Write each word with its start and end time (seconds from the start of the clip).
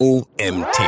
OMT. 0.00 0.78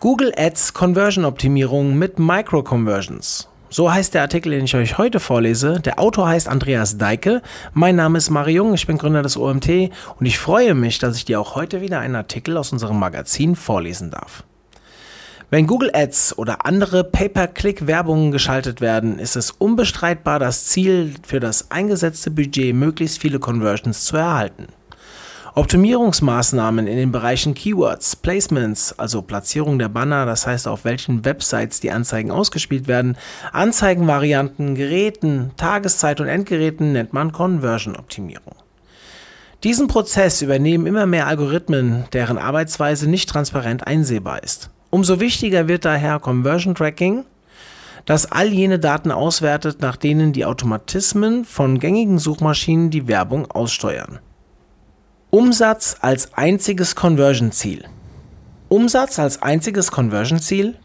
Google 0.00 0.32
Ads 0.36 0.74
Conversion 0.74 1.24
Optimierung 1.24 1.96
mit 1.96 2.18
Micro-Conversions. 2.18 3.48
So 3.70 3.92
heißt 3.92 4.14
der 4.14 4.22
Artikel, 4.22 4.50
den 4.50 4.64
ich 4.64 4.74
euch 4.74 4.98
heute 4.98 5.20
vorlese. 5.20 5.78
Der 5.78 6.00
Autor 6.00 6.26
heißt 6.26 6.48
Andreas 6.48 6.98
Deike. 6.98 7.42
Mein 7.72 7.94
Name 7.94 8.18
ist 8.18 8.30
Mario 8.30 8.64
Jung, 8.64 8.74
ich 8.74 8.88
bin 8.88 8.98
Gründer 8.98 9.22
des 9.22 9.36
OMT 9.36 9.92
und 10.18 10.26
ich 10.26 10.40
freue 10.40 10.74
mich, 10.74 10.98
dass 10.98 11.16
ich 11.16 11.24
dir 11.24 11.40
auch 11.40 11.54
heute 11.54 11.80
wieder 11.80 12.00
einen 12.00 12.16
Artikel 12.16 12.56
aus 12.56 12.72
unserem 12.72 12.98
Magazin 12.98 13.54
vorlesen 13.54 14.10
darf. 14.10 14.42
Wenn 15.48 15.68
Google 15.68 15.92
Ads 15.94 16.36
oder 16.36 16.66
andere 16.66 17.04
Pay-per-Click-Werbungen 17.04 18.32
geschaltet 18.32 18.80
werden, 18.80 19.20
ist 19.20 19.36
es 19.36 19.52
unbestreitbar 19.52 20.40
das 20.40 20.64
Ziel, 20.64 21.14
für 21.24 21.38
das 21.38 21.70
eingesetzte 21.70 22.32
Budget 22.32 22.74
möglichst 22.74 23.20
viele 23.20 23.38
Conversions 23.38 24.06
zu 24.06 24.16
erhalten. 24.16 24.66
Optimierungsmaßnahmen 25.58 26.86
in 26.86 26.98
den 26.98 27.12
Bereichen 27.12 27.54
Keywords, 27.54 28.14
Placements, 28.14 28.92
also 28.98 29.22
Platzierung 29.22 29.78
der 29.78 29.88
Banner, 29.88 30.26
das 30.26 30.46
heißt 30.46 30.68
auf 30.68 30.84
welchen 30.84 31.24
Websites 31.24 31.80
die 31.80 31.90
Anzeigen 31.90 32.30
ausgespielt 32.30 32.88
werden, 32.88 33.16
Anzeigenvarianten, 33.54 34.74
Geräten, 34.74 35.52
Tageszeit 35.56 36.20
und 36.20 36.28
Endgeräten 36.28 36.92
nennt 36.92 37.14
man 37.14 37.32
Conversion-Optimierung. 37.32 38.54
Diesen 39.64 39.86
Prozess 39.86 40.42
übernehmen 40.42 40.86
immer 40.86 41.06
mehr 41.06 41.26
Algorithmen, 41.26 42.04
deren 42.12 42.36
Arbeitsweise 42.36 43.08
nicht 43.08 43.30
transparent 43.30 43.86
einsehbar 43.86 44.42
ist. 44.42 44.68
Umso 44.90 45.20
wichtiger 45.20 45.68
wird 45.68 45.86
daher 45.86 46.18
Conversion 46.18 46.74
Tracking, 46.74 47.24
das 48.04 48.30
all 48.30 48.48
jene 48.48 48.78
Daten 48.78 49.10
auswertet, 49.10 49.80
nach 49.80 49.96
denen 49.96 50.34
die 50.34 50.44
Automatismen 50.44 51.46
von 51.46 51.78
gängigen 51.80 52.18
Suchmaschinen 52.18 52.90
die 52.90 53.08
Werbung 53.08 53.50
aussteuern. 53.50 54.18
Umsatz 55.36 55.96
als 56.00 56.32
einziges 56.32 56.94
Conversion-Ziel. 56.94 57.84
Umsatz 58.68 59.18
als 59.18 59.42
einziges 59.42 59.90
Conversion-Ziel? 59.90 60.76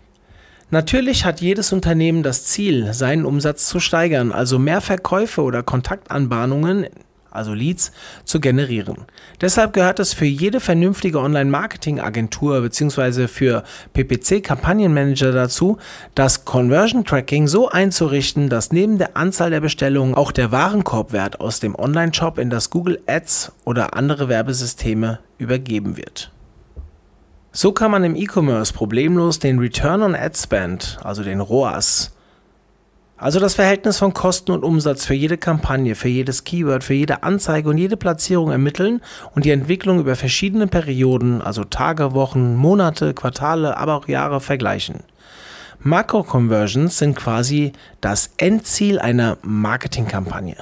Natürlich 0.72 1.24
hat 1.24 1.40
jedes 1.40 1.72
Unternehmen 1.72 2.22
das 2.22 2.44
Ziel, 2.44 2.94
seinen 2.94 3.24
Umsatz 3.24 3.68
zu 3.68 3.80
steigern, 3.80 4.34
also 4.34 4.60
mehr 4.60 4.82
Verkäufe 4.82 5.42
oder 5.42 5.64
Kontaktanbahnungen 5.64 6.88
also 7.32 7.54
Leads, 7.54 7.92
zu 8.24 8.40
generieren. 8.40 8.98
Deshalb 9.40 9.74
gehört 9.74 10.00
es 10.00 10.14
für 10.14 10.26
jede 10.26 10.60
vernünftige 10.60 11.20
Online-Marketing-Agentur 11.20 12.62
bzw. 12.62 13.28
für 13.28 13.64
PPC-Kampagnenmanager 13.94 15.32
dazu, 15.32 15.78
das 16.14 16.46
Conversion 16.46 17.06
Tracking 17.06 17.48
so 17.48 17.70
einzurichten, 17.70 18.50
dass 18.50 18.72
neben 18.72 18.98
der 18.98 19.18
Anzahl 19.18 19.50
der 19.50 19.62
Bestellungen 19.62 20.14
auch 20.14 20.32
der 20.32 20.52
Warenkorbwert 20.52 21.40
aus 21.40 21.60
dem 21.60 21.76
Online-Shop 21.76 22.38
in 22.38 22.50
das 22.50 22.70
Google 22.70 23.02
Ads 23.08 23.54
oder 23.66 23.96
andere 23.96 24.30
Werbesysteme 24.30 25.20
übergeben 25.38 25.98
wird. 25.98 26.32
So 27.54 27.74
kann 27.74 27.92
man 27.92 28.06
im 28.06 28.16
E-Commerce 28.16 28.72
problemlos 28.72 29.40
den 29.40 29.60
Return 29.60 30.04
on 30.04 30.16
Ad 30.16 30.38
Spend, 30.38 31.00
also 31.04 31.22
den 31.22 31.42
ROAS, 31.42 32.14
also 33.22 33.40
das 33.40 33.54
Verhältnis 33.54 34.00
von 34.00 34.14
Kosten 34.14 34.50
und 34.52 34.64
Umsatz 34.64 35.06
für 35.06 35.14
jede 35.14 35.38
Kampagne, 35.38 35.94
für 35.94 36.08
jedes 36.08 36.44
Keyword, 36.44 36.84
für 36.84 36.96
jede 36.96 37.22
Anzeige 37.22 37.70
und 37.70 37.78
jede 37.78 37.96
Platzierung 37.96 38.50
ermitteln 38.50 39.00
und 39.36 39.46
die 39.46 39.52
Entwicklung 39.52 40.00
über 40.00 40.16
verschiedene 40.16 40.66
Perioden, 40.66 41.40
also 41.40 41.64
Tage, 41.64 42.16
Wochen, 42.16 42.56
Monate, 42.56 43.14
Quartale, 43.14 43.78
aber 43.78 43.94
auch 43.94 44.08
Jahre 44.08 44.42
vergleichen. 44.42 45.02
Makro-Conversions 45.82 46.98
sind 46.98 47.16
quasi 47.16 47.74
das 48.02 48.32
Endziel 48.38 48.98
einer 48.98 49.38
Marketingkampagne. 49.44 50.56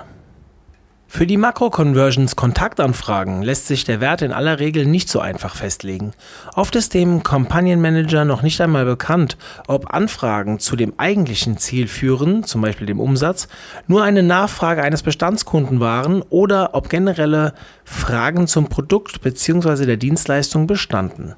Für 1.11 1.25
die 1.25 1.37
Makro-Conversions 1.37 2.35
Kontaktanfragen 2.35 3.41
lässt 3.41 3.65
sich 3.65 3.83
der 3.83 3.99
Wert 3.99 4.21
in 4.21 4.31
aller 4.31 4.59
Regel 4.59 4.85
nicht 4.85 5.09
so 5.09 5.19
einfach 5.19 5.55
festlegen. 5.55 6.13
Oft 6.53 6.75
ist 6.75 6.93
dem 6.93 7.23
Kampagnenmanager 7.23 8.25
noch 8.25 8.43
nicht 8.43 8.61
einmal 8.61 8.85
bekannt, 8.85 9.35
ob 9.67 9.91
Anfragen 9.91 10.59
zu 10.59 10.75
dem 10.75 10.93
eigentlichen 10.97 11.57
Ziel 11.57 11.87
führen, 11.87 12.43
zum 12.43 12.61
Beispiel 12.61 12.85
dem 12.85 12.99
Umsatz, 12.99 13.47
nur 13.87 14.03
eine 14.03 14.21
Nachfrage 14.21 14.83
eines 14.83 15.01
Bestandskunden 15.01 15.79
waren 15.79 16.21
oder 16.29 16.75
ob 16.75 16.89
generelle 16.89 17.53
Fragen 17.83 18.45
zum 18.45 18.69
Produkt 18.69 19.21
bzw. 19.21 19.87
der 19.87 19.97
Dienstleistung 19.97 20.67
bestanden. 20.67 21.33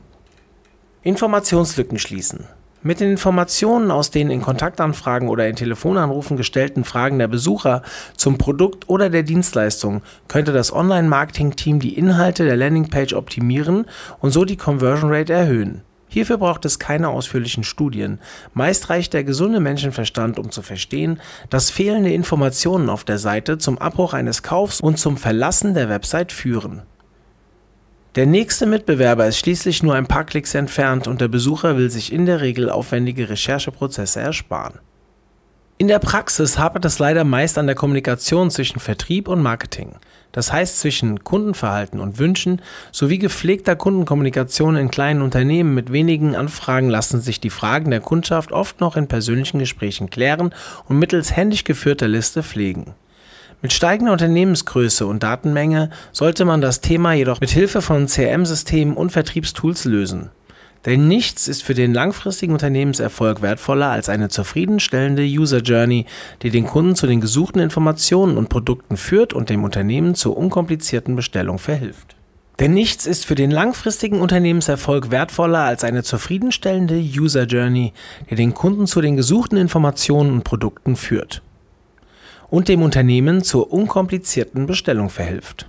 Informationslücken 1.02 1.98
schließen. 1.98 2.46
Mit 2.84 3.00
den 3.00 3.12
Informationen 3.12 3.92
aus 3.92 4.10
den 4.10 4.32
in 4.32 4.42
Kontaktanfragen 4.42 5.30
oder 5.30 5.48
in 5.48 5.56
Telefonanrufen 5.56 6.36
gestellten 6.36 6.84
Fragen 6.84 7.20
der 7.20 7.28
Besucher 7.28 7.84
zum 8.18 8.40
Produkt 8.40 8.90
oder 8.90 9.12
der 9.12 9.22
Dienstleistung 9.22 10.02
könnte 10.28 10.52
das 10.52 10.74
Online-Marketing-Team 10.74 11.80
die 11.80 11.96
Inhalte 11.96 12.44
der 12.44 12.58
Landingpage 12.58 13.14
optimieren 13.14 13.86
und 14.20 14.32
so 14.32 14.46
die 14.46 14.58
Conversion 14.58 15.14
Rate 15.14 15.32
erhöhen. 15.32 15.82
Hierfür 16.08 16.40
braucht 16.40 16.66
es 16.66 16.80
keine 16.80 17.10
ausführlichen 17.10 17.64
Studien. 17.64 18.20
Meist 18.56 18.90
reicht 18.90 19.14
der 19.14 19.24
gesunde 19.24 19.60
Menschenverstand, 19.60 20.40
um 20.40 20.50
zu 20.50 20.64
verstehen, 20.64 21.22
dass 21.52 21.70
fehlende 21.70 22.12
Informationen 22.12 22.90
auf 22.90 23.04
der 23.04 23.20
Seite 23.20 23.60
zum 23.60 23.78
Abbruch 23.78 24.16
eines 24.16 24.42
Kaufs 24.42 24.82
und 24.82 24.98
zum 24.98 25.18
Verlassen 25.18 25.76
der 25.76 25.88
Website 25.88 26.32
führen. 26.32 26.82
Der 28.16 28.26
nächste 28.26 28.66
Mitbewerber 28.66 29.26
ist 29.26 29.38
schließlich 29.38 29.84
nur 29.84 29.96
ein 29.96 30.06
paar 30.06 30.26
Klicks 30.26 30.54
entfernt 30.54 31.08
und 31.08 31.22
der 31.22 31.30
Besucher 31.30 31.78
will 31.78 31.90
sich 31.90 32.12
in 32.12 32.26
der 32.26 32.42
Regel 32.42 32.70
aufwendige 32.70 33.30
Rechercheprozesse 33.30 34.20
ersparen. 34.20 34.80
In 35.78 35.88
der 35.88 36.00
Praxis 36.00 36.60
hapert 36.60 36.84
es 36.84 37.00
leider 37.00 37.24
meist 37.24 37.58
an 37.58 37.68
der 37.68 37.76
Kommunikation 37.76 38.52
zwischen 38.52 38.82
Vertrieb 38.82 39.30
und 39.30 39.42
Marketing. 39.42 39.94
Das 40.34 40.52
heißt 40.52 40.82
zwischen 40.82 41.24
Kundenverhalten 41.24 42.02
und 42.02 42.20
Wünschen 42.20 42.62
sowie 42.92 43.18
gepflegter 43.18 43.78
Kundenkommunikation 43.78 44.76
in 44.76 44.92
kleinen 44.92 45.22
Unternehmen 45.22 45.74
mit 45.74 45.94
wenigen 45.94 46.36
Anfragen 46.36 46.90
lassen 46.90 47.22
sich 47.22 47.40
die 47.40 47.50
Fragen 47.50 47.92
der 47.92 48.02
Kundschaft 48.02 48.52
oft 48.52 48.82
noch 48.82 48.98
in 48.98 49.08
persönlichen 49.08 49.60
Gesprächen 49.60 50.10
klären 50.10 50.54
und 50.90 51.00
mittels 51.00 51.34
händisch 51.34 51.64
geführter 51.64 52.10
Liste 52.10 52.44
pflegen. 52.44 52.94
Mit 53.62 53.74
steigender 53.74 54.14
Unternehmensgröße 54.14 55.06
und 55.06 55.22
Datenmenge 55.22 55.92
sollte 56.12 56.46
man 56.46 56.62
das 56.62 56.82
Thema 56.82 57.14
jedoch 57.14 57.40
mit 57.40 57.52
Hilfe 57.52 57.84
von 57.84 58.08
CRM-Systemen 58.08 58.96
und 58.96 59.12
Vertriebstools 59.12 59.86
lösen. 59.86 60.32
Denn 60.88 61.08
nichts 61.08 61.48
ist 61.48 61.62
für 61.62 61.76
den 61.76 61.94
langfristigen 61.94 62.54
Unternehmenserfolg 62.54 63.44
wertvoller 63.44 63.92
als 63.92 64.10
eine 64.10 64.30
zufriedenstellende 64.30 65.22
User 65.22 65.60
Journey, 65.60 66.08
die 66.42 66.50
den 66.50 66.66
Kunden 66.66 66.96
zu 66.96 67.06
den 67.06 67.22
gesuchten 67.22 67.62
Informationen 67.62 68.36
und 68.38 68.50
Produkten 68.50 68.98
führt 68.98 69.32
und 69.32 69.52
dem 69.52 69.64
Unternehmen 69.64 70.16
zur 70.16 70.36
unkomplizierten 70.38 71.16
Bestellung 71.16 71.60
verhilft. 71.60 72.16
Denn 72.60 72.74
nichts 72.74 73.06
ist 73.06 73.28
für 73.28 73.36
den 73.36 73.52
langfristigen 73.52 74.22
Unternehmenserfolg 74.22 75.12
wertvoller 75.12 75.60
als 75.60 75.84
eine 75.84 76.02
zufriedenstellende 76.02 76.96
User 76.96 77.44
Journey, 77.44 77.94
die 78.32 78.36
den 78.36 78.56
Kunden 78.56 78.88
zu 78.88 79.02
den 79.02 79.18
gesuchten 79.18 79.58
Informationen 79.58 80.32
und 80.32 80.44
Produkten 80.44 80.96
führt 80.96 81.44
und 82.52 82.68
dem 82.68 82.84
Unternehmen 82.84 83.42
zur 83.42 83.74
unkomplizierten 83.74 84.68
Bestellung 84.68 85.10
verhilft. 85.10 85.68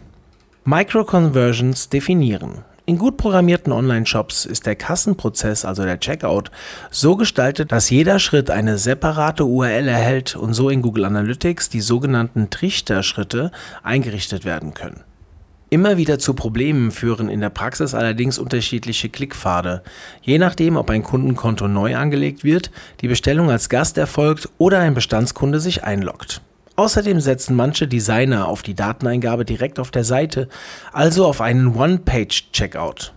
Microconversions 0.65 1.88
definieren. 1.88 2.65
In 2.84 2.98
gut 2.98 3.16
programmierten 3.16 3.72
Online-Shops 3.72 4.44
ist 4.44 4.66
der 4.66 4.75
Kassenprozess, 4.75 5.65
also 5.65 5.84
der 5.84 6.00
Checkout, 6.00 6.50
so 6.91 7.16
gestaltet, 7.16 7.71
dass 7.71 7.91
jeder 7.91 8.19
Schritt 8.19 8.50
eine 8.50 8.76
separate 8.76 9.44
URL 9.44 9.87
erhält 9.87 10.34
und 10.34 10.53
so 10.53 10.69
in 10.69 10.82
Google 10.82 11.04
Analytics 11.04 11.69
die 11.69 11.81
sogenannten 11.81 12.50
Trichterschritte 12.50 13.53
eingerichtet 13.84 14.44
werden 14.44 14.75
können. 14.75 15.04
Immer 15.71 15.97
wieder 15.97 16.19
zu 16.19 16.34
Problemen 16.34 16.91
führen 16.91 17.28
in 17.31 17.41
der 17.41 17.48
Praxis 17.48 17.94
allerdings 17.94 18.38
unterschiedliche 18.38 19.09
Klickpfade, 19.09 19.82
je 20.21 20.38
nachdem, 20.38 20.76
ob 20.76 20.91
ein 20.91 21.04
Kundenkonto 21.04 21.69
neu 21.69 21.97
angelegt 21.97 22.42
wird, 22.44 22.72
die 23.00 23.09
Bestellung 23.09 23.48
als 23.48 23.69
Gast 23.69 23.97
erfolgt 23.97 24.48
oder 24.59 24.81
ein 24.81 24.94
Bestandskunde 24.94 25.60
sich 25.60 25.84
einloggt. 25.84 26.42
Außerdem 26.77 27.21
setzen 27.21 27.55
manche 27.55 27.87
Designer 27.87 28.49
auf 28.49 28.62
die 28.62 28.75
Dateneingabe 28.75 29.44
direkt 29.44 29.78
auf 29.78 29.91
der 29.91 30.05
Seite, 30.05 30.49
also 30.93 31.27
auf 31.27 31.41
einen 31.41 31.75
One-Page-Checkout. 31.75 33.12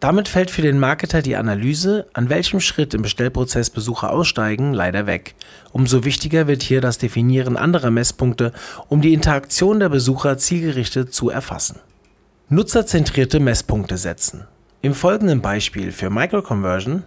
Damit 0.00 0.28
fällt 0.28 0.50
für 0.50 0.62
den 0.62 0.78
Marketer 0.78 1.22
die 1.22 1.36
Analyse, 1.36 2.06
an 2.12 2.28
welchem 2.28 2.60
Schritt 2.60 2.94
im 2.94 3.02
Bestellprozess 3.02 3.70
Besucher 3.70 4.12
aussteigen, 4.12 4.74
leider 4.74 5.06
weg. 5.06 5.34
Umso 5.72 6.04
wichtiger 6.04 6.46
wird 6.46 6.62
hier 6.62 6.80
das 6.80 6.98
Definieren 6.98 7.56
anderer 7.56 7.90
Messpunkte, 7.90 8.52
um 8.88 9.00
die 9.00 9.14
Interaktion 9.14 9.80
der 9.80 9.88
Besucher 9.88 10.36
zielgerichtet 10.36 11.14
zu 11.14 11.30
erfassen. 11.30 11.80
Nutzerzentrierte 12.50 13.40
Messpunkte 13.40 13.96
setzen. 13.96 14.46
Im 14.82 14.92
folgenden 14.92 15.40
Beispiel 15.40 15.92
für 15.92 16.10
Microconversion 16.10 17.04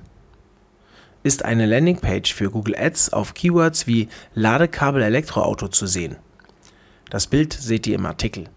ist 1.24 1.46
eine 1.46 1.66
Landingpage 1.66 2.34
für 2.34 2.50
Google 2.50 2.76
Ads 2.78 3.14
auf 3.14 3.34
Keywords 3.34 3.88
wie 3.88 4.10
Ladekabel 4.34 5.02
Elektroauto 5.02 5.68
zu 5.68 5.88
sehen. 5.88 6.18
Das 7.10 7.28
Bild 7.28 7.54
seht 7.54 7.88
ihr 7.88 7.96
im 7.96 8.06
Artikel. 8.06 8.50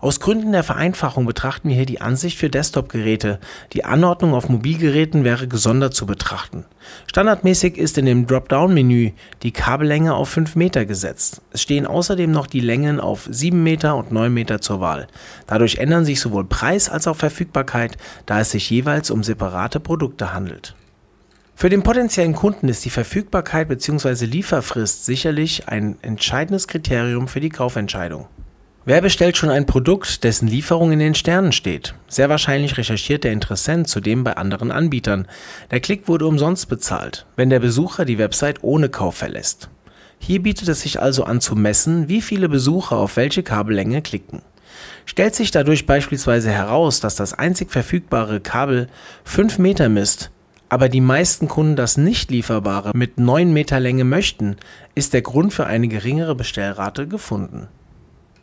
Aus 0.00 0.20
Gründen 0.20 0.52
der 0.52 0.62
Vereinfachung 0.62 1.26
betrachten 1.26 1.68
wir 1.68 1.76
hier 1.76 1.86
die 1.86 2.00
Ansicht 2.00 2.38
für 2.38 2.48
Desktop-Geräte. 2.48 3.38
Die 3.72 3.84
Anordnung 3.84 4.34
auf 4.34 4.48
Mobilgeräten 4.48 5.24
wäre 5.24 5.48
gesondert 5.48 5.94
zu 5.94 6.06
betrachten. 6.06 6.64
Standardmäßig 7.06 7.76
ist 7.76 7.98
in 7.98 8.06
dem 8.06 8.26
Dropdown-Menü 8.26 9.12
die 9.42 9.52
Kabellänge 9.52 10.14
auf 10.14 10.28
5 10.30 10.56
Meter 10.56 10.86
gesetzt. 10.86 11.42
Es 11.52 11.62
stehen 11.62 11.86
außerdem 11.86 12.30
noch 12.30 12.46
die 12.46 12.60
Längen 12.60 13.00
auf 13.00 13.28
7 13.30 13.62
Meter 13.62 13.96
und 13.96 14.12
9 14.12 14.32
Meter 14.32 14.60
zur 14.60 14.80
Wahl. 14.80 15.08
Dadurch 15.46 15.76
ändern 15.76 16.04
sich 16.04 16.20
sowohl 16.20 16.44
Preis 16.44 16.88
als 16.88 17.06
auch 17.06 17.16
Verfügbarkeit, 17.16 17.96
da 18.26 18.40
es 18.40 18.52
sich 18.52 18.70
jeweils 18.70 19.10
um 19.10 19.22
separate 19.22 19.80
Produkte 19.80 20.32
handelt. 20.32 20.74
Für 21.60 21.70
den 21.70 21.82
potenziellen 21.82 22.36
Kunden 22.36 22.68
ist 22.68 22.84
die 22.84 22.90
Verfügbarkeit 22.90 23.66
bzw. 23.66 24.26
Lieferfrist 24.26 25.04
sicherlich 25.04 25.66
ein 25.66 25.96
entscheidendes 26.02 26.68
Kriterium 26.68 27.26
für 27.26 27.40
die 27.40 27.48
Kaufentscheidung. 27.48 28.28
Wer 28.84 29.00
bestellt 29.00 29.36
schon 29.36 29.50
ein 29.50 29.66
Produkt, 29.66 30.22
dessen 30.22 30.46
Lieferung 30.46 30.92
in 30.92 31.00
den 31.00 31.16
Sternen 31.16 31.50
steht? 31.50 31.96
Sehr 32.06 32.28
wahrscheinlich 32.28 32.78
recherchiert 32.78 33.24
der 33.24 33.32
Interessent 33.32 33.88
zudem 33.88 34.22
bei 34.22 34.36
anderen 34.36 34.70
Anbietern. 34.70 35.26
Der 35.72 35.80
Klick 35.80 36.06
wurde 36.06 36.28
umsonst 36.28 36.68
bezahlt, 36.68 37.26
wenn 37.34 37.50
der 37.50 37.58
Besucher 37.58 38.04
die 38.04 38.18
Website 38.18 38.62
ohne 38.62 38.88
Kauf 38.88 39.16
verlässt. 39.16 39.68
Hier 40.20 40.40
bietet 40.40 40.68
es 40.68 40.82
sich 40.82 41.02
also 41.02 41.24
an 41.24 41.40
zu 41.40 41.56
messen, 41.56 42.08
wie 42.08 42.22
viele 42.22 42.48
Besucher 42.48 42.98
auf 42.98 43.16
welche 43.16 43.42
Kabellänge 43.42 44.00
klicken. 44.00 44.42
Stellt 45.06 45.34
sich 45.34 45.50
dadurch 45.50 45.86
beispielsweise 45.86 46.52
heraus, 46.52 47.00
dass 47.00 47.16
das 47.16 47.34
einzig 47.34 47.72
verfügbare 47.72 48.38
Kabel 48.38 48.86
5 49.24 49.58
Meter 49.58 49.88
misst, 49.88 50.30
aber 50.68 50.88
die 50.88 51.00
meisten 51.00 51.48
Kunden 51.48 51.76
das 51.76 51.96
nicht 51.96 52.30
lieferbare 52.30 52.92
mit 52.94 53.18
9 53.18 53.52
Meter 53.52 53.80
Länge 53.80 54.04
möchten, 54.04 54.56
ist 54.94 55.12
der 55.12 55.22
Grund 55.22 55.52
für 55.52 55.66
eine 55.66 55.88
geringere 55.88 56.34
Bestellrate 56.34 57.06
gefunden. 57.06 57.68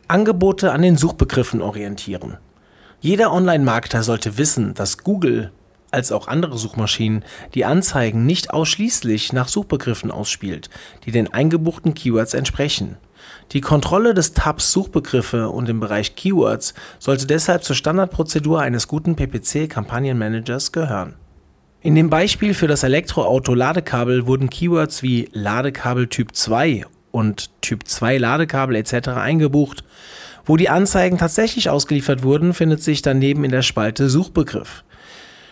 Angebote 0.08 0.72
an 0.72 0.82
den 0.82 0.96
Suchbegriffen 0.96 1.60
orientieren. 1.60 2.38
Jeder 3.00 3.32
Online-Marketer 3.32 4.02
sollte 4.02 4.38
wissen, 4.38 4.74
dass 4.74 4.98
Google 4.98 5.52
als 5.90 6.12
auch 6.12 6.28
andere 6.28 6.58
Suchmaschinen 6.58 7.24
die 7.54 7.64
Anzeigen 7.64 8.26
nicht 8.26 8.50
ausschließlich 8.50 9.32
nach 9.32 9.48
Suchbegriffen 9.48 10.10
ausspielt, 10.10 10.68
die 11.04 11.12
den 11.12 11.32
eingebuchten 11.32 11.94
Keywords 11.94 12.34
entsprechen. 12.34 12.96
Die 13.52 13.60
Kontrolle 13.60 14.14
des 14.14 14.32
Tabs 14.32 14.72
Suchbegriffe 14.72 15.48
und 15.48 15.68
im 15.68 15.80
Bereich 15.80 16.16
Keywords 16.16 16.74
sollte 16.98 17.26
deshalb 17.26 17.64
zur 17.64 17.76
Standardprozedur 17.76 18.60
eines 18.60 18.88
guten 18.88 19.16
PPC-Kampagnenmanagers 19.16 20.72
gehören. 20.72 21.14
In 21.86 21.94
dem 21.94 22.10
Beispiel 22.10 22.52
für 22.52 22.66
das 22.66 22.82
Elektroauto-Ladekabel 22.82 24.26
wurden 24.26 24.50
Keywords 24.50 25.04
wie 25.04 25.28
Ladekabel 25.30 26.08
Typ 26.08 26.34
2 26.34 26.84
und 27.12 27.48
Typ 27.60 27.86
2 27.86 28.18
Ladekabel 28.18 28.74
etc. 28.74 29.10
eingebucht. 29.10 29.84
Wo 30.44 30.56
die 30.56 30.68
Anzeigen 30.68 31.16
tatsächlich 31.16 31.70
ausgeliefert 31.70 32.24
wurden, 32.24 32.54
findet 32.54 32.82
sich 32.82 33.02
daneben 33.02 33.44
in 33.44 33.52
der 33.52 33.62
Spalte 33.62 34.08
Suchbegriff. 34.08 34.82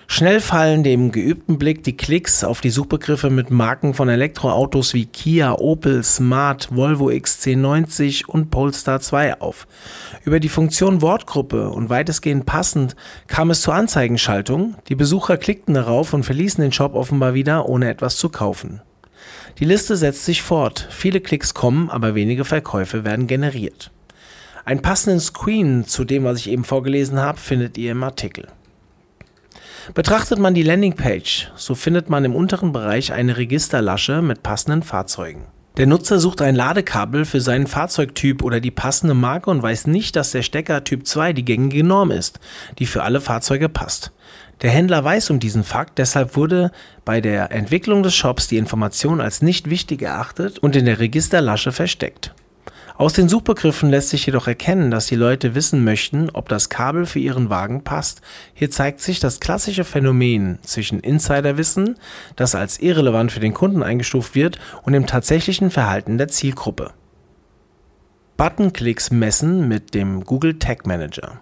Schnell 0.07 0.41
fallen 0.41 0.85
dem 0.85 1.13
geübten 1.13 1.59
Blick 1.59 1.83
die 1.83 1.97
Klicks 1.97 2.45
auf 2.45 2.61
die 2.61 2.71
Suchbegriffe 2.71 3.31
mit 3.31 3.51
Marken 3.51 3.95
von 3.95 4.09
Elektroautos 4.09 4.93
wie 4.93 5.07
Kia, 5.07 5.55
Opel, 5.55 6.05
Smart, 6.05 6.69
Volvo 6.71 7.09
XC90 7.09 8.27
und 8.27 8.51
Polestar 8.51 9.01
2 9.01 9.41
auf. 9.41 9.67
Über 10.25 10.41
die 10.41 10.51
Funktion 10.51 11.01
Wortgruppe 11.01 11.71
und 11.71 11.89
weitestgehend 11.89 12.45
passend 12.45 12.97
kam 13.29 13.51
es 13.51 13.63
zur 13.63 13.75
Anzeigenschaltung. 13.75 14.77
Die 14.89 14.95
Besucher 14.95 15.39
klickten 15.39 15.75
darauf 15.75 16.13
und 16.13 16.25
verließen 16.25 16.63
den 16.63 16.73
Shop 16.73 16.95
offenbar 16.95 17.35
wieder, 17.35 17.69
ohne 17.69 17.89
etwas 17.89 18.17
zu 18.17 18.29
kaufen. 18.29 18.83
Die 19.59 19.65
Liste 19.65 19.97
setzt 19.97 20.25
sich 20.25 20.43
fort. 20.43 20.87
Viele 20.91 21.21
Klicks 21.21 21.55
kommen, 21.55 21.89
aber 21.89 22.15
wenige 22.15 22.45
Verkäufe 22.45 23.05
werden 23.05 23.27
generiert. 23.27 23.91
Einen 24.67 24.83
passenden 24.83 25.21
Screen 25.21 25.87
zu 25.87 26.05
dem, 26.05 26.25
was 26.25 26.39
ich 26.41 26.51
eben 26.51 26.65
vorgelesen 26.65 27.21
habe, 27.21 27.39
findet 27.39 27.79
ihr 27.79 27.93
im 27.93 28.03
Artikel. 28.03 28.49
Betrachtet 29.93 30.39
man 30.39 30.55
die 30.55 30.63
Landingpage, 30.63 31.53
so 31.57 31.75
findet 31.75 32.09
man 32.09 32.25
im 32.25 32.35
unteren 32.35 32.73
Bereich 32.73 33.13
eine 33.13 33.37
Registerlasche 33.37 34.23
mit 34.23 34.43
passenden 34.43 34.83
Fahrzeugen. 34.83 35.45
Der 35.77 35.87
Nutzer 35.87 36.21
sucht 36.21 36.41
ein 36.41 36.55
Ladekabel 36.55 37.25
für 37.25 37.41
seinen 37.41 37.67
Fahrzeugtyp 37.67 38.43
oder 38.43 38.61
die 38.61 38.71
passende 38.71 39.13
Marke 39.13 39.51
und 39.51 39.63
weiß 39.63 39.89
nicht, 39.89 40.15
dass 40.15 40.31
der 40.31 40.43
Stecker 40.43 40.85
Typ 40.85 41.07
2 41.07 41.33
die 41.33 41.45
gängige 41.45 41.83
Norm 41.83 42.13
ist, 42.13 42.39
die 42.79 42.87
für 42.87 43.03
alle 43.03 43.21
Fahrzeuge 43.21 43.69
passt. 43.69 44.13
Der 44.63 44.71
Händler 44.71 45.03
weiß 45.03 45.31
um 45.31 45.41
diesen 45.41 45.65
Fakt, 45.65 45.99
deshalb 45.99 46.37
wurde 46.37 46.71
bei 47.05 47.21
der 47.21 47.51
Entwicklung 47.51 48.05
des 48.05 48.15
Shops 48.15 48.47
die 48.47 48.57
Information 48.57 49.21
als 49.21 49.43
nicht 49.43 49.69
wichtig 49.69 50.01
erachtet 50.01 50.61
und 50.61 50.77
in 50.77 50.87
der 50.87 51.01
Registerlasche 51.01 51.73
versteckt. 51.73 52.33
Aus 52.97 53.13
den 53.13 53.29
Suchbegriffen 53.29 53.91
lässt 53.91 54.11
sich 54.11 54.25
jedoch 54.25 54.47
erkennen, 54.47 54.93
dass 54.93 55.07
die 55.07 55.17
Leute 55.17 55.57
wissen 55.57 55.83
möchten, 55.83 56.31
ob 56.31 56.49
das 56.49 56.69
Kabel 56.69 57.07
für 57.07 57.19
ihren 57.19 57.51
Wagen 57.51 57.83
passt. 57.83 58.21
Hier 58.55 58.71
zeigt 58.71 59.01
sich 59.01 59.19
das 59.19 59.41
klassische 59.41 59.83
Phänomen 59.83 60.61
zwischen 60.63 61.01
Insiderwissen, 61.01 61.97
das 62.37 62.55
als 62.55 62.79
irrelevant 62.79 63.33
für 63.33 63.41
den 63.41 63.53
Kunden 63.53 63.83
eingestuft 63.83 64.37
wird, 64.37 64.61
und 64.85 64.93
dem 64.93 65.07
tatsächlichen 65.07 65.73
Verhalten 65.73 66.19
der 66.19 66.29
Zielgruppe. 66.29 66.93
Buttonklicks 68.37 69.11
messen 69.11 69.67
mit 69.67 69.95
dem 69.95 70.25
Google 70.25 70.61
Tag 70.61 70.87
Manager. 70.87 71.41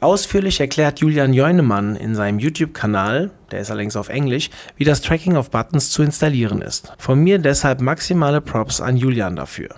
Ausführlich 0.00 0.60
erklärt 0.60 1.00
Julian 1.00 1.34
Jeunemann 1.34 1.96
in 1.96 2.14
seinem 2.14 2.38
YouTube-Kanal, 2.38 3.30
der 3.50 3.60
ist 3.60 3.70
allerdings 3.70 3.96
auf 3.96 4.08
Englisch, 4.08 4.48
wie 4.76 4.84
das 4.84 5.02
Tracking 5.02 5.36
of 5.36 5.50
Buttons 5.50 5.90
zu 5.90 6.02
installieren 6.02 6.62
ist. 6.62 6.94
Von 6.96 7.20
mir 7.20 7.38
deshalb 7.38 7.82
maximale 7.82 8.40
Props 8.40 8.80
an 8.80 8.96
Julian 8.96 9.36
dafür. 9.36 9.68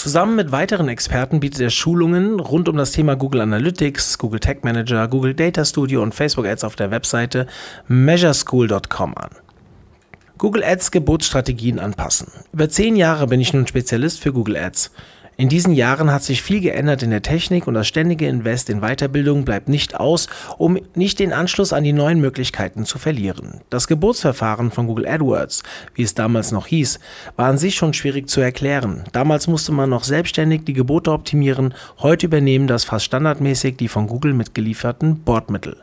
Zusammen 0.00 0.34
mit 0.34 0.50
weiteren 0.50 0.88
Experten 0.88 1.40
bietet 1.40 1.60
er 1.60 1.68
Schulungen 1.68 2.40
rund 2.40 2.70
um 2.70 2.76
das 2.78 2.92
Thema 2.92 3.16
Google 3.16 3.42
Analytics, 3.42 4.16
Google 4.16 4.40
Tag 4.40 4.64
Manager, 4.64 5.06
Google 5.08 5.34
Data 5.34 5.62
Studio 5.62 6.02
und 6.02 6.14
Facebook 6.14 6.46
Ads 6.46 6.64
auf 6.64 6.74
der 6.74 6.90
Webseite 6.90 7.46
measureschool.com 7.86 9.14
an. 9.14 9.28
Google 10.38 10.64
Ads 10.64 10.90
Gebotsstrategien 10.90 11.78
anpassen. 11.78 12.28
Über 12.50 12.70
zehn 12.70 12.96
Jahre 12.96 13.26
bin 13.26 13.42
ich 13.42 13.52
nun 13.52 13.66
Spezialist 13.66 14.20
für 14.20 14.32
Google 14.32 14.56
Ads. 14.56 14.90
In 15.40 15.48
diesen 15.48 15.72
Jahren 15.72 16.12
hat 16.12 16.22
sich 16.22 16.42
viel 16.42 16.60
geändert 16.60 17.02
in 17.02 17.08
der 17.08 17.22
Technik 17.22 17.66
und 17.66 17.72
das 17.72 17.88
ständige 17.88 18.28
Invest 18.28 18.68
in 18.68 18.82
Weiterbildung 18.82 19.46
bleibt 19.46 19.70
nicht 19.70 19.98
aus, 19.98 20.26
um 20.58 20.78
nicht 20.94 21.18
den 21.18 21.32
Anschluss 21.32 21.72
an 21.72 21.82
die 21.82 21.94
neuen 21.94 22.20
Möglichkeiten 22.20 22.84
zu 22.84 22.98
verlieren. 22.98 23.62
Das 23.70 23.86
Gebotsverfahren 23.86 24.70
von 24.70 24.86
Google 24.86 25.08
AdWords, 25.08 25.62
wie 25.94 26.02
es 26.02 26.12
damals 26.12 26.52
noch 26.52 26.66
hieß, 26.66 27.00
war 27.36 27.46
an 27.46 27.56
sich 27.56 27.74
schon 27.74 27.94
schwierig 27.94 28.28
zu 28.28 28.42
erklären. 28.42 29.04
Damals 29.12 29.46
musste 29.46 29.72
man 29.72 29.88
noch 29.88 30.04
selbstständig 30.04 30.64
die 30.64 30.74
Gebote 30.74 31.10
optimieren, 31.10 31.72
heute 32.00 32.26
übernehmen 32.26 32.66
das 32.66 32.84
fast 32.84 33.06
standardmäßig 33.06 33.78
die 33.78 33.88
von 33.88 34.08
Google 34.08 34.34
mitgelieferten 34.34 35.20
Bordmittel. 35.20 35.78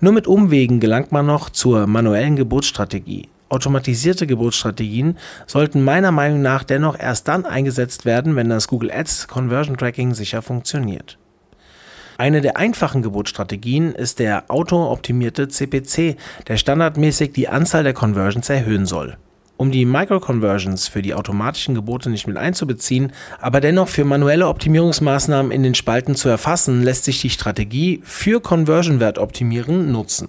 Nur 0.00 0.12
mit 0.12 0.26
Umwegen 0.26 0.78
gelangt 0.78 1.10
man 1.10 1.24
noch 1.24 1.48
zur 1.48 1.86
manuellen 1.86 2.36
Gebotsstrategie. 2.36 3.30
Automatisierte 3.50 4.28
Gebotsstrategien 4.28 5.18
sollten 5.46 5.82
meiner 5.82 6.12
Meinung 6.12 6.40
nach 6.40 6.62
dennoch 6.62 6.96
erst 6.96 7.26
dann 7.26 7.44
eingesetzt 7.44 8.04
werden, 8.04 8.36
wenn 8.36 8.48
das 8.48 8.68
Google 8.68 8.92
Ads 8.92 9.26
Conversion 9.26 9.76
Tracking 9.76 10.14
sicher 10.14 10.40
funktioniert. 10.40 11.18
Eine 12.16 12.42
der 12.42 12.58
einfachen 12.58 13.02
Gebotsstrategien 13.02 13.92
ist 13.92 14.20
der 14.20 14.44
auto-optimierte 14.48 15.48
CPC, 15.48 16.16
der 16.46 16.58
standardmäßig 16.58 17.32
die 17.32 17.48
Anzahl 17.48 17.82
der 17.82 17.92
Conversions 17.92 18.48
erhöhen 18.48 18.86
soll. 18.86 19.16
Um 19.56 19.72
die 19.72 19.84
Micro-Conversions 19.84 20.86
für 20.86 21.02
die 21.02 21.14
automatischen 21.14 21.74
Gebote 21.74 22.08
nicht 22.08 22.28
mit 22.28 22.36
einzubeziehen, 22.36 23.12
aber 23.40 23.60
dennoch 23.60 23.88
für 23.88 24.04
manuelle 24.04 24.46
Optimierungsmaßnahmen 24.46 25.50
in 25.50 25.64
den 25.64 25.74
Spalten 25.74 26.14
zu 26.14 26.28
erfassen, 26.28 26.82
lässt 26.82 27.04
sich 27.04 27.20
die 27.20 27.30
Strategie 27.30 28.00
für 28.04 28.40
Conversion-Wert 28.40 29.18
optimieren 29.18 29.90
nutzen. 29.90 30.28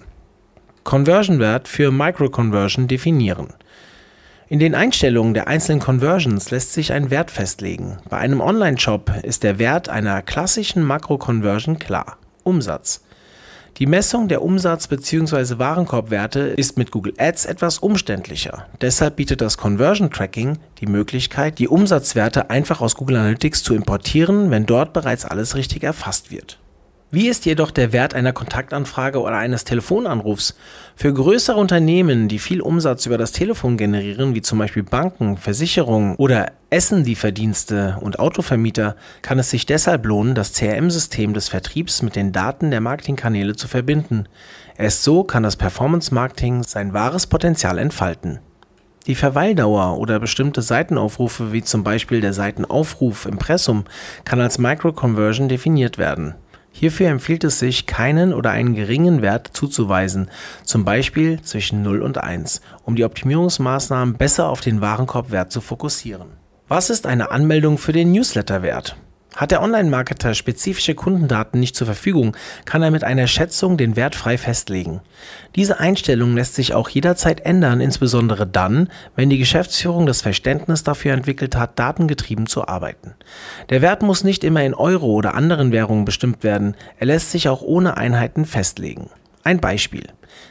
Conversion-Wert 0.83 1.67
für 1.67 1.91
Microconversion 1.91 2.87
definieren. 2.87 3.53
In 4.47 4.59
den 4.59 4.75
Einstellungen 4.75 5.33
der 5.33 5.47
einzelnen 5.47 5.79
Conversions 5.79 6.51
lässt 6.51 6.73
sich 6.73 6.91
ein 6.91 7.09
Wert 7.09 7.31
festlegen. 7.31 7.99
Bei 8.09 8.17
einem 8.17 8.41
Online-Shop 8.41 9.13
ist 9.23 9.43
der 9.43 9.59
Wert 9.59 9.87
einer 9.87 10.21
klassischen 10.21 10.83
Makro-Conversion 10.83 11.79
klar. 11.79 12.17
Umsatz. 12.43 13.01
Die 13.77 13.85
Messung 13.85 14.27
der 14.27 14.41
Umsatz- 14.41 14.87
bzw. 14.87 15.57
Warenkorbwerte 15.57 16.39
ist 16.39 16.77
mit 16.77 16.91
Google 16.91 17.13
Ads 17.17 17.45
etwas 17.45 17.79
umständlicher. 17.79 18.67
Deshalb 18.81 19.15
bietet 19.15 19.41
das 19.41 19.57
Conversion 19.57 20.11
Tracking 20.11 20.57
die 20.79 20.87
Möglichkeit, 20.87 21.57
die 21.57 21.67
Umsatzwerte 21.67 22.49
einfach 22.49 22.81
aus 22.81 22.95
Google 22.95 23.17
Analytics 23.17 23.63
zu 23.63 23.73
importieren, 23.73 24.51
wenn 24.51 24.65
dort 24.65 24.93
bereits 24.93 25.25
alles 25.25 25.55
richtig 25.55 25.83
erfasst 25.83 26.31
wird. 26.31 26.60
Wie 27.13 27.27
ist 27.27 27.45
jedoch 27.45 27.71
der 27.71 27.91
Wert 27.91 28.13
einer 28.13 28.31
Kontaktanfrage 28.31 29.19
oder 29.19 29.35
eines 29.35 29.65
Telefonanrufs? 29.65 30.55
Für 30.95 31.13
größere 31.13 31.59
Unternehmen, 31.59 32.29
die 32.29 32.39
viel 32.39 32.61
Umsatz 32.61 33.05
über 33.05 33.17
das 33.17 33.33
Telefon 33.33 33.75
generieren, 33.75 34.33
wie 34.33 34.41
zum 34.41 34.59
Beispiel 34.59 34.83
Banken, 34.83 35.35
Versicherungen 35.35 36.15
oder 36.15 36.53
Essenlieferdienste 36.69 37.97
und 37.99 38.19
Autovermieter, 38.19 38.95
kann 39.23 39.39
es 39.39 39.49
sich 39.49 39.65
deshalb 39.65 40.05
lohnen, 40.05 40.35
das 40.35 40.53
CRM-System 40.53 41.33
des 41.33 41.49
Vertriebs 41.49 42.01
mit 42.01 42.15
den 42.15 42.31
Daten 42.31 42.71
der 42.71 42.79
Marketingkanäle 42.79 43.57
zu 43.57 43.67
verbinden. 43.67 44.29
Erst 44.77 45.03
so 45.03 45.25
kann 45.25 45.43
das 45.43 45.57
Performance 45.57 46.13
Marketing 46.13 46.63
sein 46.63 46.93
wahres 46.93 47.27
Potenzial 47.27 47.77
entfalten. 47.77 48.39
Die 49.05 49.15
Verweildauer 49.15 49.97
oder 49.97 50.17
bestimmte 50.21 50.61
Seitenaufrufe 50.61 51.51
wie 51.51 51.61
zum 51.61 51.83
Beispiel 51.83 52.21
der 52.21 52.31
Seitenaufruf 52.31 53.25
Impressum 53.25 53.83
kann 54.23 54.39
als 54.39 54.59
Microconversion 54.59 55.49
definiert 55.49 55.97
werden. 55.97 56.35
Hierfür 56.71 57.09
empfiehlt 57.09 57.43
es 57.43 57.59
sich, 57.59 57.85
keinen 57.85 58.33
oder 58.33 58.51
einen 58.51 58.73
geringen 58.73 59.21
Wert 59.21 59.49
zuzuweisen, 59.53 60.29
zum 60.63 60.85
Beispiel 60.85 61.41
zwischen 61.41 61.83
0 61.83 62.01
und 62.01 62.17
1, 62.17 62.61
um 62.83 62.95
die 62.95 63.03
Optimierungsmaßnahmen 63.03 64.15
besser 64.15 64.49
auf 64.49 64.61
den 64.61 64.81
Warenkorbwert 64.81 65.51
zu 65.51 65.61
fokussieren. 65.61 66.29
Was 66.67 66.89
ist 66.89 67.05
eine 67.05 67.31
Anmeldung 67.31 67.77
für 67.77 67.91
den 67.91 68.11
Newsletterwert? 68.13 68.95
Hat 69.35 69.51
der 69.51 69.61
Online-Marketer 69.61 70.33
spezifische 70.33 70.93
Kundendaten 70.93 71.59
nicht 71.59 71.75
zur 71.75 71.87
Verfügung, 71.87 72.35
kann 72.65 72.83
er 72.83 72.91
mit 72.91 73.05
einer 73.05 73.27
Schätzung 73.27 73.77
den 73.77 73.95
Wert 73.95 74.13
frei 74.13 74.37
festlegen. 74.37 74.99
Diese 75.55 75.79
Einstellung 75.79 76.35
lässt 76.35 76.55
sich 76.55 76.73
auch 76.73 76.89
jederzeit 76.89 77.45
ändern, 77.45 77.79
insbesondere 77.79 78.45
dann, 78.45 78.89
wenn 79.15 79.29
die 79.29 79.37
Geschäftsführung 79.37 80.05
das 80.05 80.21
Verständnis 80.21 80.83
dafür 80.83 81.13
entwickelt 81.13 81.55
hat, 81.55 81.79
datengetrieben 81.79 82.45
zu 82.45 82.67
arbeiten. 82.67 83.13
Der 83.69 83.81
Wert 83.81 84.01
muss 84.01 84.25
nicht 84.25 84.43
immer 84.43 84.63
in 84.63 84.73
Euro 84.73 85.07
oder 85.07 85.33
anderen 85.33 85.71
Währungen 85.71 86.03
bestimmt 86.03 86.43
werden, 86.43 86.75
er 86.99 87.07
lässt 87.07 87.31
sich 87.31 87.47
auch 87.47 87.61
ohne 87.61 87.95
Einheiten 87.95 88.45
festlegen. 88.45 89.09
Ein 89.43 89.61
Beispiel. 89.61 90.07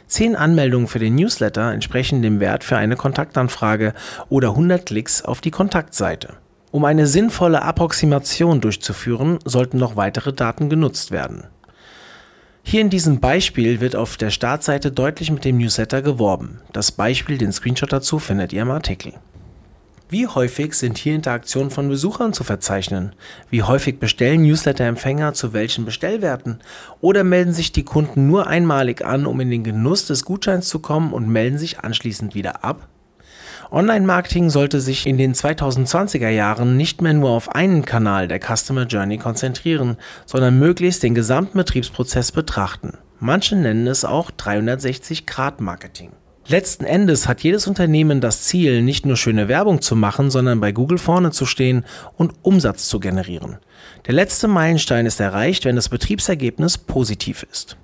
Zehn 0.07 0.35
Anmeldungen 0.35 0.87
für 0.87 0.99
den 0.99 1.15
Newsletter 1.15 1.71
entsprechen 1.71 2.23
dem 2.23 2.39
Wert 2.39 2.63
für 2.63 2.77
eine 2.77 2.95
Kontaktanfrage 2.95 3.93
oder 4.27 4.49
100 4.49 4.87
Klicks 4.87 5.21
auf 5.21 5.39
die 5.39 5.51
Kontaktseite. 5.51 6.40
Um 6.71 6.85
eine 6.85 7.05
sinnvolle 7.05 7.61
Approximation 7.63 8.61
durchzuführen, 8.61 9.39
sollten 9.43 9.77
noch 9.77 9.97
weitere 9.97 10.31
Daten 10.31 10.69
genutzt 10.69 11.11
werden. 11.11 11.47
Hier 12.63 12.79
in 12.79 12.89
diesem 12.89 13.19
Beispiel 13.19 13.81
wird 13.81 13.95
auf 13.95 14.15
der 14.15 14.29
Startseite 14.29 14.91
deutlich 14.91 15.31
mit 15.31 15.43
dem 15.43 15.57
Newsletter 15.57 16.01
geworben. 16.01 16.61
Das 16.71 16.91
Beispiel, 16.91 17.37
den 17.37 17.51
Screenshot 17.51 17.91
dazu 17.91 18.19
findet 18.19 18.53
ihr 18.53 18.61
im 18.61 18.71
Artikel. 18.71 19.13
Wie 20.09 20.27
häufig 20.27 20.73
sind 20.73 20.97
hier 20.97 21.15
Interaktionen 21.15 21.71
von 21.71 21.89
Besuchern 21.89 22.33
zu 22.33 22.43
verzeichnen? 22.43 23.15
Wie 23.49 23.63
häufig 23.63 23.99
bestellen 23.99 24.43
Newsletter-Empfänger 24.43 25.33
zu 25.33 25.53
welchen 25.53 25.85
Bestellwerten? 25.85 26.59
Oder 26.99 27.23
melden 27.23 27.53
sich 27.53 27.71
die 27.71 27.83
Kunden 27.83 28.27
nur 28.27 28.47
einmalig 28.47 29.03
an, 29.03 29.25
um 29.25 29.39
in 29.39 29.49
den 29.49 29.63
Genuss 29.63 30.07
des 30.07 30.25
Gutscheins 30.25 30.67
zu 30.67 30.79
kommen 30.79 31.13
und 31.13 31.29
melden 31.29 31.57
sich 31.57 31.79
anschließend 31.79 32.35
wieder 32.35 32.63
ab? 32.63 32.87
Online-Marketing 33.73 34.49
sollte 34.49 34.81
sich 34.81 35.07
in 35.07 35.17
den 35.17 35.33
2020er 35.33 36.27
Jahren 36.27 36.75
nicht 36.75 37.01
mehr 37.01 37.13
nur 37.13 37.29
auf 37.29 37.55
einen 37.55 37.85
Kanal 37.85 38.27
der 38.27 38.41
Customer 38.41 38.83
Journey 38.83 39.17
konzentrieren, 39.17 39.95
sondern 40.25 40.59
möglichst 40.59 41.03
den 41.03 41.15
gesamten 41.15 41.57
Betriebsprozess 41.57 42.33
betrachten. 42.33 42.97
Manche 43.21 43.55
nennen 43.55 43.87
es 43.87 44.03
auch 44.03 44.29
360-Grad-Marketing. 44.29 46.11
Letzten 46.47 46.83
Endes 46.83 47.29
hat 47.29 47.43
jedes 47.43 47.65
Unternehmen 47.65 48.19
das 48.19 48.43
Ziel, 48.43 48.81
nicht 48.81 49.05
nur 49.05 49.15
schöne 49.15 49.47
Werbung 49.47 49.81
zu 49.81 49.95
machen, 49.95 50.31
sondern 50.31 50.59
bei 50.59 50.73
Google 50.73 50.97
vorne 50.97 51.31
zu 51.31 51.45
stehen 51.45 51.85
und 52.17 52.33
Umsatz 52.41 52.89
zu 52.89 52.99
generieren. 52.99 53.57
Der 54.05 54.13
letzte 54.13 54.49
Meilenstein 54.49 55.05
ist 55.05 55.21
erreicht, 55.21 55.63
wenn 55.63 55.77
das 55.77 55.87
Betriebsergebnis 55.87 56.77
positiv 56.77 57.47
ist. 57.49 57.77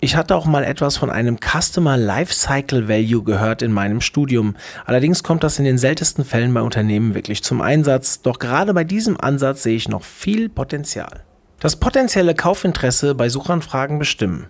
Ich 0.00 0.14
hatte 0.14 0.36
auch 0.36 0.44
mal 0.44 0.62
etwas 0.62 0.98
von 0.98 1.08
einem 1.08 1.38
Customer 1.40 1.96
Lifecycle 1.96 2.86
Value 2.86 3.24
gehört 3.24 3.62
in 3.62 3.72
meinem 3.72 4.02
Studium. 4.02 4.54
Allerdings 4.84 5.22
kommt 5.22 5.42
das 5.42 5.58
in 5.58 5.64
den 5.64 5.78
seltensten 5.78 6.24
Fällen 6.24 6.52
bei 6.52 6.60
Unternehmen 6.60 7.14
wirklich 7.14 7.42
zum 7.42 7.62
Einsatz. 7.62 8.20
Doch 8.20 8.38
gerade 8.38 8.74
bei 8.74 8.84
diesem 8.84 9.18
Ansatz 9.18 9.62
sehe 9.62 9.76
ich 9.76 9.88
noch 9.88 10.04
viel 10.04 10.50
Potenzial. 10.50 11.22
Das 11.60 11.76
potenzielle 11.76 12.34
Kaufinteresse 12.34 13.14
bei 13.14 13.30
Suchanfragen 13.30 13.98
bestimmen. 13.98 14.48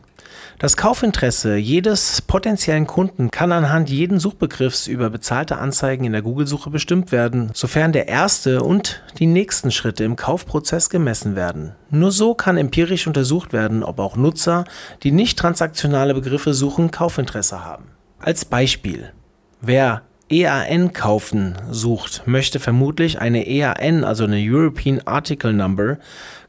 Das 0.58 0.76
Kaufinteresse 0.76 1.56
jedes 1.56 2.22
potenziellen 2.22 2.86
Kunden 2.86 3.30
kann 3.30 3.52
anhand 3.52 3.90
jeden 3.90 4.18
Suchbegriffs 4.18 4.86
über 4.86 5.10
bezahlte 5.10 5.58
Anzeigen 5.58 6.04
in 6.04 6.12
der 6.12 6.22
Google-Suche 6.22 6.70
bestimmt 6.70 7.12
werden, 7.12 7.50
sofern 7.52 7.92
der 7.92 8.08
erste 8.08 8.62
und 8.62 9.02
die 9.18 9.26
nächsten 9.26 9.70
Schritte 9.70 10.04
im 10.04 10.16
Kaufprozess 10.16 10.90
gemessen 10.90 11.36
werden. 11.36 11.72
Nur 11.90 12.10
so 12.12 12.34
kann 12.34 12.56
empirisch 12.56 13.06
untersucht 13.06 13.52
werden, 13.52 13.82
ob 13.82 13.98
auch 13.98 14.16
Nutzer, 14.16 14.64
die 15.02 15.12
nicht 15.12 15.38
transaktionale 15.38 16.14
Begriffe 16.14 16.54
suchen, 16.54 16.90
Kaufinteresse 16.90 17.64
haben. 17.64 17.84
Als 18.18 18.44
Beispiel. 18.44 19.12
Wer 19.60 20.02
EAN 20.28 20.92
kaufen 20.92 21.54
sucht, 21.70 22.24
möchte 22.26 22.58
vermutlich 22.58 23.20
eine 23.20 23.46
EAN, 23.46 24.02
also 24.02 24.24
eine 24.24 24.38
European 24.40 25.00
Article 25.04 25.52
Number, 25.52 25.98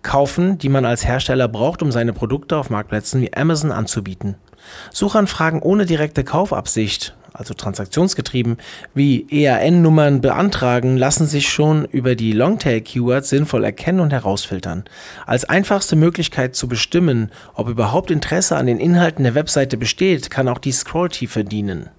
kaufen, 0.02 0.58
die 0.58 0.70
man 0.70 0.84
als 0.84 1.06
Hersteller 1.06 1.48
braucht, 1.48 1.84
um 1.84 1.92
seine 1.92 2.12
Produkte 2.12 2.58
auf 2.58 2.72
Marktplätzen 2.72 3.22
wie 3.22 3.34
Amazon 3.36 3.72
anzubieten. 3.72 4.36
Suchanfragen 4.92 5.62
ohne 5.62 5.86
direkte 5.86 6.24
Kaufabsicht, 6.24 7.16
also 7.34 7.54
transaktionsgetrieben, 7.54 8.58
wie 8.96 9.28
EAN-Nummern 9.30 10.22
beantragen, 10.22 10.98
lassen 10.98 11.28
sich 11.28 11.48
schon 11.48 11.86
über 11.86 12.16
die 12.16 12.32
Longtail-Keywords 12.32 13.30
sinnvoll 13.30 13.64
erkennen 13.64 14.00
und 14.00 14.12
herausfiltern. 14.12 14.86
Als 15.28 15.46
einfachste 15.46 15.96
Möglichkeit 15.96 16.56
zu 16.56 16.68
bestimmen, 16.68 17.32
ob 17.54 17.70
überhaupt 17.70 18.10
Interesse 18.10 18.56
an 18.56 18.66
den 18.66 18.80
Inhalten 18.80 19.24
der 19.24 19.36
Webseite 19.36 19.78
besteht, 19.78 20.32
kann 20.32 20.48
auch 20.48 20.58
die 20.58 20.72
Scrolltiefe 20.72 21.44
dienen. 21.44 21.92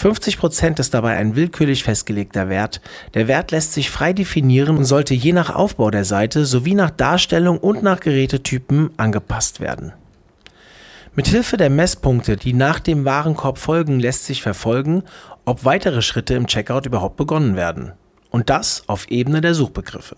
50% 0.00 0.80
ist 0.80 0.94
dabei 0.94 1.16
ein 1.16 1.36
willkürlich 1.36 1.84
festgelegter 1.84 2.48
Wert. 2.48 2.80
Der 3.14 3.28
Wert 3.28 3.50
lässt 3.50 3.72
sich 3.72 3.90
frei 3.90 4.12
definieren 4.12 4.76
und 4.78 4.84
sollte 4.84 5.14
je 5.14 5.32
nach 5.32 5.54
Aufbau 5.54 5.90
der 5.90 6.04
Seite 6.04 6.44
sowie 6.44 6.74
nach 6.74 6.90
Darstellung 6.90 7.58
und 7.58 7.82
nach 7.82 8.00
Gerätetypen 8.00 8.90
angepasst 8.96 9.60
werden. 9.60 9.92
Mithilfe 11.14 11.58
der 11.58 11.68
Messpunkte, 11.68 12.36
die 12.36 12.54
nach 12.54 12.80
dem 12.80 13.04
Warenkorb 13.04 13.58
folgen, 13.58 14.00
lässt 14.00 14.24
sich 14.24 14.40
verfolgen, 14.42 15.02
ob 15.44 15.64
weitere 15.64 16.00
Schritte 16.00 16.34
im 16.34 16.46
Checkout 16.46 16.86
überhaupt 16.86 17.16
begonnen 17.16 17.54
werden. 17.54 17.92
Und 18.30 18.48
das 18.48 18.84
auf 18.86 19.10
Ebene 19.10 19.42
der 19.42 19.54
Suchbegriffe. 19.54 20.16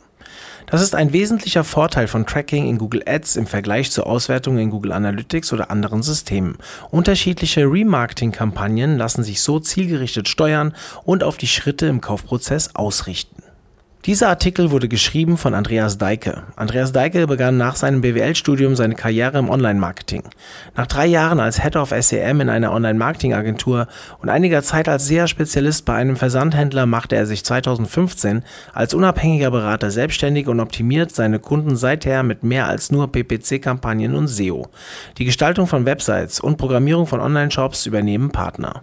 Das 0.66 0.80
ist 0.80 0.94
ein 0.94 1.12
wesentlicher 1.12 1.64
Vorteil 1.64 2.08
von 2.08 2.26
Tracking 2.26 2.66
in 2.68 2.78
Google 2.78 3.02
Ads 3.06 3.36
im 3.36 3.46
Vergleich 3.46 3.90
zur 3.90 4.06
Auswertung 4.06 4.58
in 4.58 4.70
Google 4.70 4.92
Analytics 4.92 5.52
oder 5.52 5.70
anderen 5.70 6.02
Systemen. 6.02 6.56
Unterschiedliche 6.90 7.64
Remarketing-Kampagnen 7.64 8.96
lassen 8.96 9.24
sich 9.24 9.42
so 9.42 9.60
zielgerichtet 9.60 10.28
steuern 10.28 10.74
und 11.04 11.22
auf 11.22 11.36
die 11.36 11.48
Schritte 11.48 11.86
im 11.86 12.00
Kaufprozess 12.00 12.74
ausrichten. 12.74 13.33
Dieser 14.06 14.28
Artikel 14.28 14.70
wurde 14.70 14.86
geschrieben 14.86 15.38
von 15.38 15.54
Andreas 15.54 15.96
Deike. 15.96 16.42
Andreas 16.56 16.92
Deike 16.92 17.26
begann 17.26 17.56
nach 17.56 17.74
seinem 17.74 18.02
BWL-Studium 18.02 18.76
seine 18.76 18.96
Karriere 18.96 19.38
im 19.38 19.48
Online-Marketing. 19.48 20.24
Nach 20.76 20.86
drei 20.86 21.06
Jahren 21.06 21.40
als 21.40 21.62
Head 21.62 21.76
of 21.76 21.94
SEM 21.98 22.42
in 22.42 22.50
einer 22.50 22.72
Online-Marketing-Agentur 22.72 23.88
und 24.20 24.28
einiger 24.28 24.62
Zeit 24.62 24.90
als 24.90 25.06
SEA-Spezialist 25.06 25.86
bei 25.86 25.94
einem 25.94 26.16
Versandhändler 26.16 26.84
machte 26.84 27.16
er 27.16 27.24
sich 27.24 27.46
2015 27.46 28.42
als 28.74 28.92
unabhängiger 28.92 29.50
Berater 29.50 29.90
selbstständig 29.90 30.48
und 30.48 30.60
optimiert 30.60 31.10
seine 31.10 31.38
Kunden 31.38 31.74
seither 31.74 32.22
mit 32.24 32.42
mehr 32.42 32.68
als 32.68 32.92
nur 32.92 33.10
PPC-Kampagnen 33.10 34.14
und 34.14 34.28
SEO. 34.28 34.68
Die 35.16 35.24
Gestaltung 35.24 35.66
von 35.66 35.86
Websites 35.86 36.40
und 36.40 36.58
Programmierung 36.58 37.06
von 37.06 37.20
Online-Shops 37.20 37.86
übernehmen 37.86 38.32
Partner. 38.32 38.82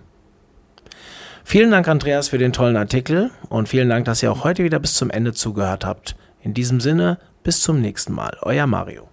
Vielen 1.43 1.71
Dank, 1.71 1.87
Andreas, 1.87 2.29
für 2.29 2.37
den 2.37 2.53
tollen 2.53 2.77
Artikel 2.77 3.31
und 3.49 3.69
vielen 3.69 3.89
Dank, 3.89 4.05
dass 4.05 4.23
ihr 4.23 4.31
auch 4.31 4.43
heute 4.43 4.63
wieder 4.63 4.79
bis 4.79 4.93
zum 4.93 5.09
Ende 5.09 5.33
zugehört 5.33 5.85
habt. 5.85 6.15
In 6.41 6.53
diesem 6.53 6.79
Sinne, 6.79 7.17
bis 7.43 7.61
zum 7.61 7.81
nächsten 7.81 8.13
Mal. 8.13 8.37
Euer 8.41 8.67
Mario. 8.67 9.10